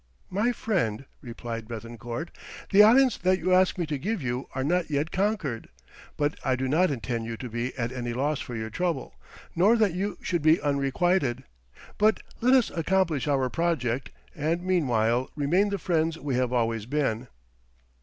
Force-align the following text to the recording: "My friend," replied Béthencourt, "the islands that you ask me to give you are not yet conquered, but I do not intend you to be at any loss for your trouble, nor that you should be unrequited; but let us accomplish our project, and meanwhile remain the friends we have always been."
"My 0.31 0.51
friend," 0.51 1.05
replied 1.21 1.67
Béthencourt, 1.67 2.29
"the 2.71 2.81
islands 2.81 3.19
that 3.19 3.37
you 3.37 3.53
ask 3.53 3.77
me 3.77 3.85
to 3.85 3.99
give 3.99 4.23
you 4.23 4.49
are 4.55 4.63
not 4.63 4.89
yet 4.89 5.11
conquered, 5.11 5.69
but 6.17 6.39
I 6.43 6.55
do 6.55 6.67
not 6.67 6.89
intend 6.89 7.25
you 7.27 7.37
to 7.37 7.47
be 7.49 7.77
at 7.77 7.91
any 7.91 8.11
loss 8.11 8.39
for 8.39 8.55
your 8.55 8.71
trouble, 8.71 9.13
nor 9.55 9.75
that 9.77 9.93
you 9.93 10.17
should 10.23 10.41
be 10.41 10.59
unrequited; 10.59 11.43
but 11.99 12.23
let 12.41 12.55
us 12.55 12.71
accomplish 12.71 13.27
our 13.27 13.47
project, 13.51 14.09
and 14.35 14.63
meanwhile 14.63 15.29
remain 15.35 15.69
the 15.69 15.77
friends 15.77 16.17
we 16.17 16.33
have 16.33 16.51
always 16.51 16.87
been." 16.87 17.27